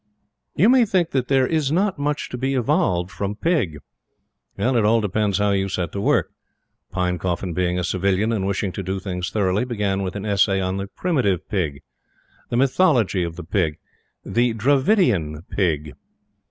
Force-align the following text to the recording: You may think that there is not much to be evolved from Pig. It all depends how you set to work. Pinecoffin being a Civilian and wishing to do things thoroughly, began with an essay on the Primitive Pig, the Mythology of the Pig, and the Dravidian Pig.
You 0.55 0.67
may 0.67 0.83
think 0.83 1.11
that 1.11 1.27
there 1.27 1.45
is 1.45 1.71
not 1.71 1.99
much 1.99 2.29
to 2.29 2.37
be 2.39 2.55
evolved 2.55 3.11
from 3.11 3.35
Pig. 3.35 3.77
It 4.57 4.83
all 4.83 4.99
depends 4.99 5.37
how 5.37 5.51
you 5.51 5.69
set 5.69 5.91
to 5.91 6.01
work. 6.01 6.31
Pinecoffin 6.91 7.53
being 7.53 7.77
a 7.77 7.83
Civilian 7.83 8.31
and 8.31 8.47
wishing 8.47 8.71
to 8.71 8.81
do 8.81 8.99
things 8.99 9.29
thoroughly, 9.29 9.63
began 9.63 10.01
with 10.01 10.15
an 10.15 10.25
essay 10.25 10.59
on 10.59 10.77
the 10.77 10.87
Primitive 10.87 11.47
Pig, 11.49 11.81
the 12.49 12.57
Mythology 12.57 13.21
of 13.23 13.35
the 13.35 13.43
Pig, 13.43 13.77
and 14.25 14.33
the 14.33 14.53
Dravidian 14.55 15.43
Pig. 15.51 15.93